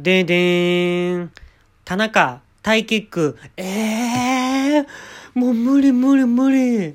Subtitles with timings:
[0.00, 1.32] ででーん。
[1.84, 3.36] 田中、タイキック。
[3.56, 4.86] ええー、
[5.34, 6.94] もう無理無理無理。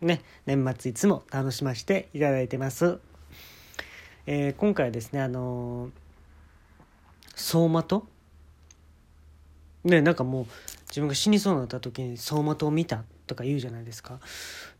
[0.00, 2.98] ね、年末いつも楽しませていただいてます。
[4.26, 5.90] えー今回はですね、あのー
[7.32, 8.06] 走馬灯？
[9.84, 10.46] ね、なんかもう
[10.88, 14.20] 自分が死にそうになった時に走馬灯を見たとか言うじゃないですか。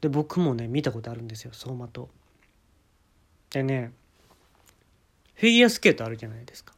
[0.01, 2.09] で、僕もね、見たことあるんですよ、走馬灯。
[3.51, 3.93] でね、
[5.43, 6.73] フィギュアスケートあるじゃないですか。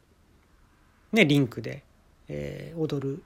[1.11, 1.83] ね、リンクで、
[2.27, 3.23] えー踊る。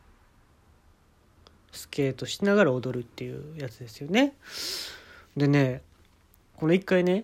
[1.72, 4.34] スケートしながら踊るっていうやつですよね。
[5.38, 5.82] でね、
[6.58, 7.24] この一回ね、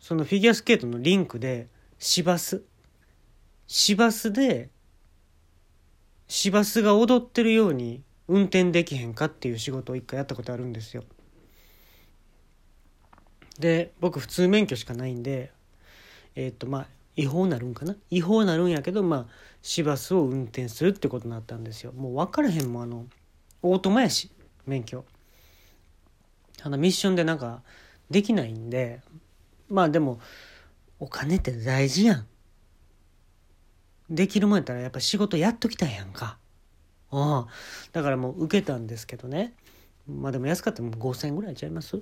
[0.00, 1.68] そのフィギュアスケートのリンクで、
[1.98, 2.62] 市バス。
[3.66, 4.70] 市バスで、
[6.26, 11.04] 市バスが踊ってるように運転できへんかっていう仕事を一回やったことあるんですよ。
[13.58, 15.52] で、僕普通免許しかないんで、
[16.38, 17.96] えっ、とまあ違法なるんかな？
[18.10, 19.26] 違法なるんやけどまあ
[19.60, 21.90] 市バスを運転するってことになったんですよ。
[21.92, 23.06] もう分からへんもんあの
[23.60, 24.30] オートマやし
[24.64, 25.04] 免許。
[26.62, 27.62] あのミッションでなんか
[28.08, 29.00] できないんで
[29.68, 30.20] まあでも
[31.00, 32.26] お金って大事やん。
[34.08, 36.38] できるもんやったらやっぱ仕事やっときたいやんか。
[37.10, 37.52] ああ。
[37.92, 39.54] だからもう受けたんですけどね。
[40.06, 42.00] まあでも安かったら5,000円ぐらいちゃいます？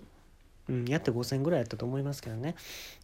[0.69, 2.55] うんやって5,000円ぐらいやったと思いますけどね。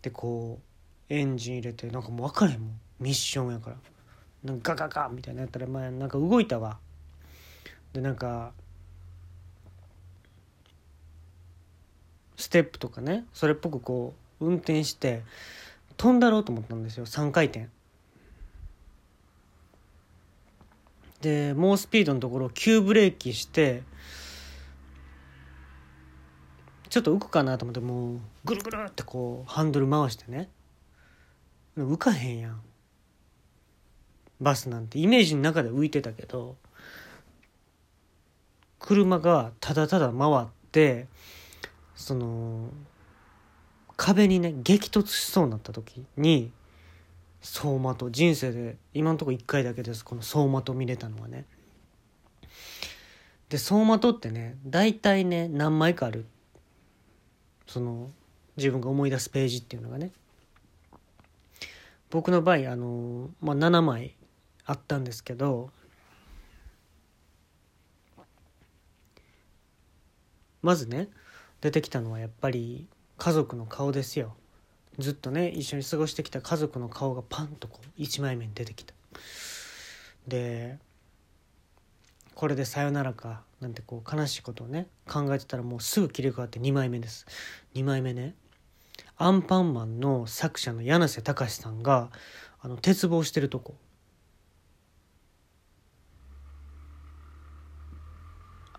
[0.03, 0.72] でこう
[1.13, 2.81] エンジン入れてなんかもう分かれへんもん。
[2.99, 3.77] ミッションやから。
[4.45, 6.79] なんかガガガみたいなやったらまあなんか動いたわ。
[7.93, 8.53] でなんか
[12.37, 15.23] ステップとかねそれっぽくこう運転して
[15.99, 17.05] 飛んだろうと思ったんですよ。
[17.05, 17.69] 3回転。
[21.21, 23.83] で猛スピードのところを急ブレーキして
[26.89, 30.49] ちょっと浮くかなと思ってもうぐるぐるってこうハンドル回してね。
[31.77, 32.61] 浮かへんやん。
[34.41, 34.98] バスなんて。
[34.98, 36.56] イメージの中で浮いてたけど。
[38.78, 41.06] 車がただただ回って
[41.94, 42.69] その
[43.97, 46.50] 壁にね激突しそうになった時に
[47.41, 48.10] 走馬灯。
[48.10, 50.04] 人生で今のところ1回だけです。
[50.04, 51.44] この走馬灯見れたのはね。
[53.49, 56.27] で走馬灯ってね大体ね何枚かある。
[57.69, 58.10] その
[58.56, 60.10] 自分が思い出すページっていうのがね。
[62.12, 64.15] 僕の場合あの、まあ、7枚
[64.67, 65.71] あったんですけど
[70.61, 71.09] まずね
[71.62, 72.87] 出てきたのはやっぱり
[73.17, 74.34] 家族の顔ですよ。
[74.99, 78.93] ずっとね一緒に過ごしてきた家族の顔がパンとこう1枚目に出てきた。
[80.28, 80.78] で
[82.34, 87.27] これでさよならかなんてこう悲しいことをね考えてたらもうすぐ切り替わって2枚目です。
[87.75, 88.34] 2枚目ね
[89.22, 92.10] アンパンマンの作者の柳瀬隆さんが
[92.60, 93.77] あの鉄棒してるとこ。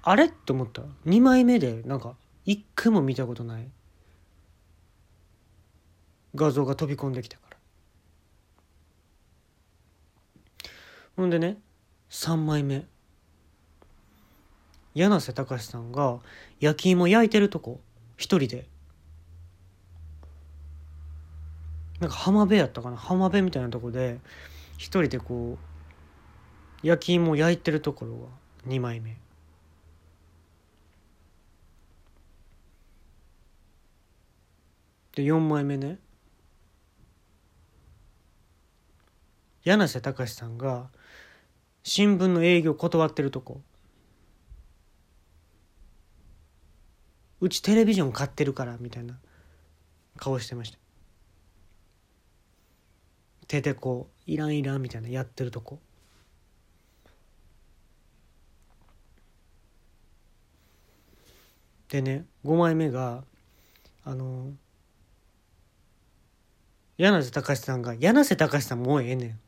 [0.01, 0.25] あれ？
[0.25, 0.81] って思った。
[1.05, 3.69] 2枚目でなんか一回も見たことない。
[6.35, 7.57] 画像が飛び込んできたから。
[11.15, 11.57] ほんでね
[12.09, 12.85] 3枚目。
[14.93, 16.19] 柳瀬隆さんが
[16.59, 17.79] 焼き芋焼いてるとこ。
[18.17, 18.72] 一人で。
[22.03, 22.97] なんか浜辺やったかな？
[22.97, 24.19] 浜辺みたいなとこで
[24.75, 25.57] 一人でこ
[26.83, 28.27] う焼き芋焼いてるところが
[28.67, 29.15] 2枚目。
[35.15, 35.97] で4枚目ね。
[39.63, 40.89] 柳瀬隆さんが
[41.83, 43.61] 新聞の営業断ってるとこ。
[47.39, 49.17] うちテレビジョン買ってるからみたいな
[50.17, 50.82] 顔してました。
[53.53, 55.77] 手でこういらんいらんみたいなやってるとこ。
[61.87, 63.23] でね5枚目が
[64.03, 64.53] あの
[66.97, 69.39] 柳瀬隆さんが柳瀬隆さんもうええねん。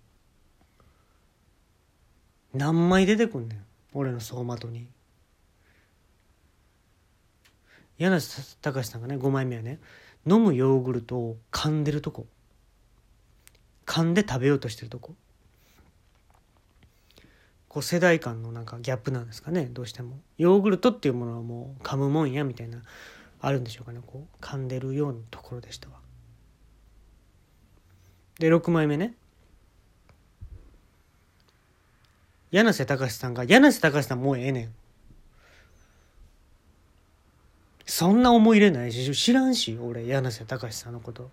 [2.53, 4.87] 何枚出てくんねん俺の走馬灯に。
[7.97, 9.79] 柳瀬隆さんがね5枚目はね
[10.27, 12.27] 飲むヨーグルトを噛んでるとこ。
[13.95, 15.15] 噛んで食べようとしてるとこ。
[17.69, 19.69] こう世代間のなんかギャップなんですかね。
[19.71, 20.19] どうしても。
[20.37, 22.81] ヨーグルトっていうものはもう噛むもんやみたいな
[23.39, 25.95] あるんでしょうかねこう噛んでるようなところでしたわ。
[28.37, 29.13] で6枚目ね。
[32.51, 34.73] 柳瀬隆さんが柳瀬隆さんもうええねん。
[37.85, 41.31] そんな思い入れないし知らんし俺柳瀬隆さんのこと。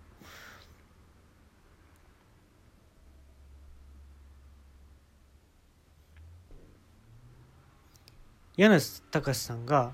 [8.56, 9.92] 柳瀬隆さんが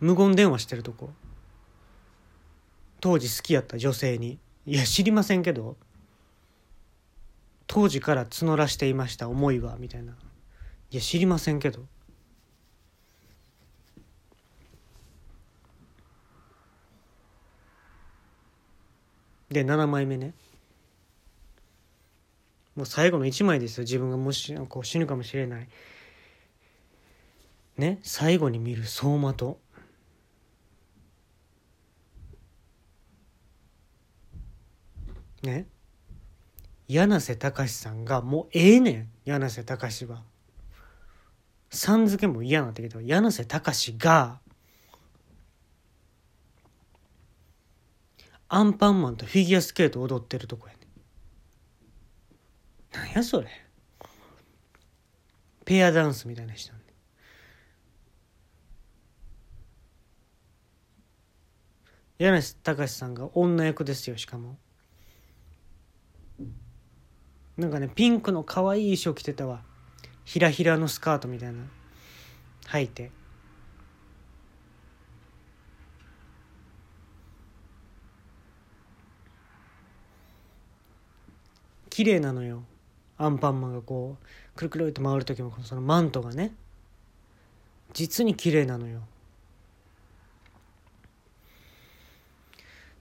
[0.00, 1.10] 無言電話してるとこ。
[3.00, 4.38] 当時好きやった女性に。
[4.66, 5.76] いや知りませんけど
[7.66, 10.12] 当時から募らしていました思いはみたいな。
[10.90, 11.84] いや知りませんけど。
[19.50, 20.34] で7枚目ね。
[22.76, 23.82] もう最後の1枚ですよ。
[23.82, 25.68] 自分がもしこう死ぬかもしれない。
[27.80, 29.58] ね最後に見る走馬灯。
[35.42, 35.66] ね。
[36.86, 39.10] 柳瀬隆さんがもうええねん。
[39.24, 40.22] 柳瀬隆は。
[41.70, 44.40] さん付けも嫌なってけど柳瀬隆が。
[48.48, 50.80] アンパンマンとフィギュアスケート踊ってるとこやね
[52.92, 53.48] なんやそれ。
[55.64, 56.74] ペアダンスみたいな人
[62.20, 64.58] 柳瀬隆さんが女役ですよしかも。
[67.56, 69.62] なんかねピンクの可愛い衣装着てたわ。
[70.26, 71.64] ひらひらのスカートみたいな。
[72.66, 73.10] 履いて。
[81.88, 82.64] 綺麗なのよ。
[83.16, 86.54] アンパンマンがこうくるくるって回る時もそのマントがね。
[87.94, 89.00] 実に綺麗なのよ。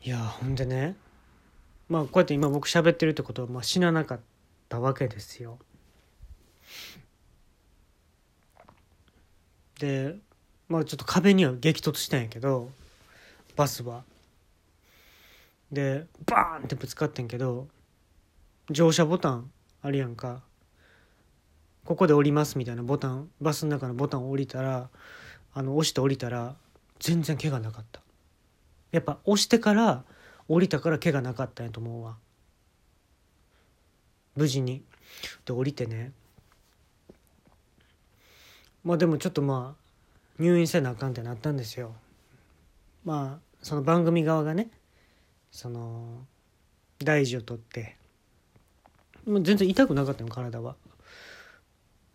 [0.01, 0.96] いやほんでね
[1.90, 4.19] まあこうやって今僕喋ってるってことはまあ死ななかっ
[4.69, 5.57] たわけですよ。
[9.80, 10.16] で
[10.68, 12.69] まあちょっと壁には激突したんやけど
[13.56, 14.04] バスは。
[15.72, 17.68] でバーンってぶつかってんけど
[18.69, 20.42] 乗車ボタンあるやんか
[21.86, 24.90] ここで降りますみたいなボタンバスの中のボタンを降りたら
[25.54, 26.56] あの押して降りたら
[27.00, 28.02] 全然怪我なかった
[28.91, 30.03] やっぱ押してから
[30.47, 32.18] 降りたから怪我なかったんやと思うわ。
[34.36, 34.83] 無事に。
[35.45, 36.12] で降りてね。
[38.83, 39.83] まあでもちょっとまあ
[40.39, 41.94] 入院せなあかんってなったんですよ。
[43.03, 44.69] まあその番組側がね
[45.51, 46.25] その
[47.03, 47.97] 大事を取って。
[49.25, 50.75] もう全然痛くなかったの体は。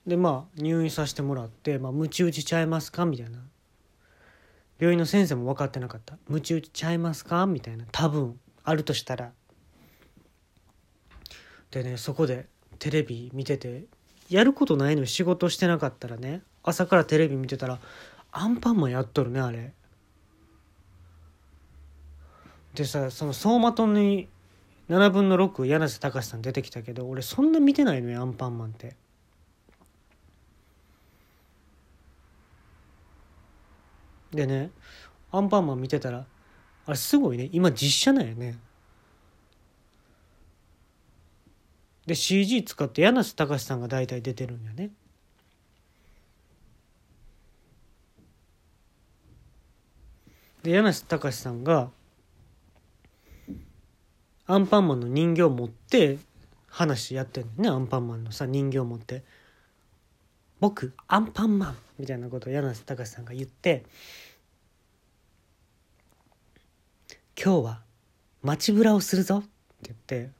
[0.06, 3.38] でまあ入院させてもらって「まあ、ムチ打ちちゃいますか?」みたいな。
[4.78, 7.84] 病院の先生も分かってなかった「ムチ打ちちゃいますか?」みたいな。
[7.92, 9.32] 多分あるとしたら。
[11.70, 12.48] でねそこで
[12.78, 13.86] テレビ見てて
[14.28, 17.80] やることないのに仕事してなかったらね朝からテレビ見てたら
[18.30, 19.72] アンパンマンやっとるねあれ。
[22.74, 24.28] でさその走馬灯に
[24.88, 28.96] 7分の6柳瀬隆さん出てきたけど俺そんな見てないのよアンパンマンって。
[34.34, 34.70] でね
[35.30, 36.26] アンパンマン見てたら
[36.86, 38.58] あれすごいね今実写なんやね。
[42.06, 44.90] で CG 使って柳瀬隆さんが大体出てるんやね。
[50.62, 51.90] で柳瀬隆さんが
[54.46, 56.18] アンパンマンの人形を持って
[56.68, 59.22] 話やってんねアンパンマンのさ人形を持って
[60.60, 63.84] 「僕アンパンマン」みたいなことを柳瀬隆さんが言って
[67.36, 67.82] 「今日は
[68.42, 69.48] 街ぶらをするぞ」って
[69.82, 70.30] 言って。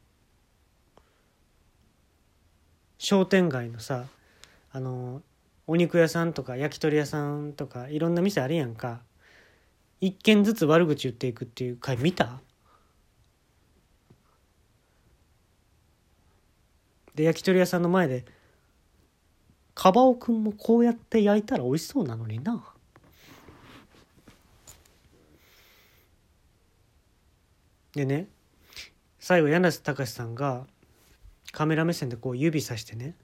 [2.96, 4.06] 商店街のさ
[4.72, 5.20] あの
[5.66, 9.02] お肉屋さんとか焼き鳥屋さんとかいろんな店あるやんか。
[10.00, 12.40] 一軒ずつ悪口言っていくっていう回見た？
[17.14, 18.24] で焼き鳥屋さんの前で
[19.74, 22.64] 「カバオくんもこうやって焼いたら美味しそうなのにな」
[27.94, 28.28] でね
[29.18, 30.66] 最後柳瀬隆さんが
[31.52, 33.14] カメラ目線でこう指さしてね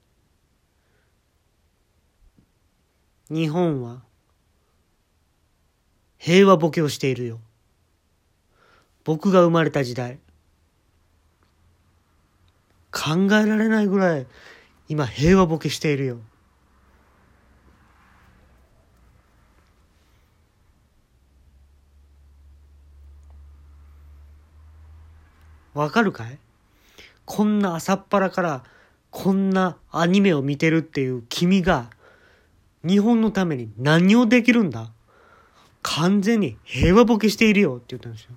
[3.29, 4.01] 「日本は
[6.17, 7.39] 平和ボケをしているよ」
[9.03, 10.19] 僕が生まれた時代。
[12.91, 14.27] 考えられないぐらい
[14.89, 16.19] 今平和ボケしているよ。
[25.81, 26.37] わかるかい？
[27.25, 28.63] こんな朝っぱらから
[29.09, 31.89] こんなアニメを見てるっていう君が
[32.83, 34.91] 日本のために何をできるんだ？
[35.81, 38.29] 完全に平和ボケしているよって言ったんですよ。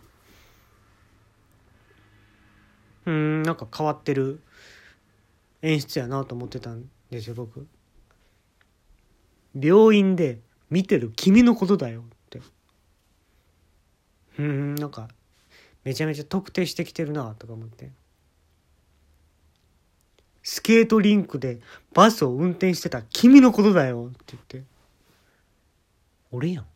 [3.07, 4.41] うんなんか変わってる。
[5.63, 7.67] 演出やなと思ってたんですよ僕。
[9.59, 12.41] 病院で見てる君のことだよって。
[14.39, 15.09] うんなんか
[15.85, 17.91] めちゃめちゃ特定してきてるなとか思って。
[20.43, 21.61] スケートリンクで
[21.95, 24.63] バスを運転してた君のことだよって言って。
[26.31, 26.67] 俺やん。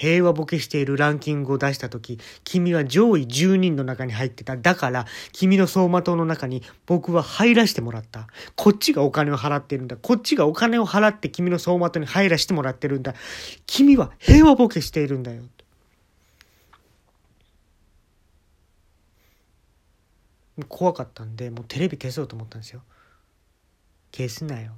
[0.00, 4.56] 平和ボケしているランキングを出した時君は上位10人の中に入ってた。
[4.56, 8.26] だから君の走馬灯の中に僕は入らせてもらった。
[8.56, 9.98] こっちがお金を払ってるんだ。
[9.98, 13.14] こっちがお金を払って君の走馬灯に入らせてもらってるんだ。
[13.66, 15.42] 君は平和ボケしているんだよ。
[20.70, 22.80] 怖かったんでもうテレビ消そうと思ったんですよ。
[24.12, 24.72] 消すなよ。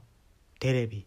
[0.58, 1.06] テレビ。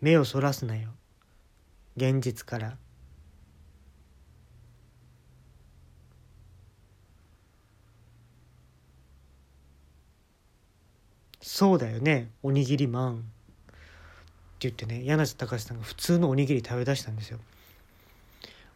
[0.00, 0.90] 目をそらすなよ。
[1.96, 2.76] 現実から。
[11.40, 12.30] そうだよね。
[12.42, 13.14] おにぎりマン。
[13.16, 13.20] っ
[14.60, 17.38] て言ってね柳瀬隆さんが普通のおにぎり食べ出したんですよ。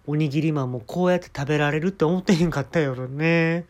[0.07, 3.67] おにぎりマンもこうやって食べられるって思ってへんかったよね。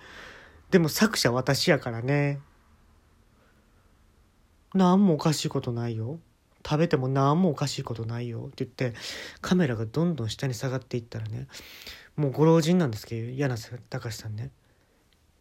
[0.71, 2.40] でも作者私やからね。
[4.73, 6.18] 何もおかしいことないよ。
[6.64, 8.95] 食べても何もおかしいことないよって言って
[9.40, 11.47] カメラがどんどん下に下がっていったらね
[12.16, 14.50] もうご老人なんですけど柳瀬隆さんね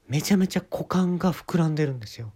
[0.07, 2.33] めちゃめちゃ股間が膨らんでるんですよ。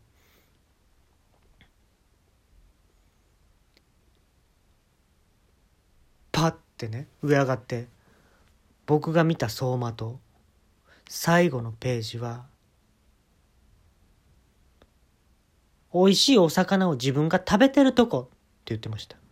[6.32, 7.88] パッてね上上がって
[8.86, 10.20] 僕が見た走馬灯
[11.10, 12.46] 最後のページは
[15.94, 18.30] 美味しいお魚を自分が食べてるとこ
[18.66, 19.25] って言ってました。